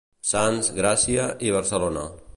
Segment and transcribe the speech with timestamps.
[0.29, 2.09] Sants, Gràcia i Barcelona.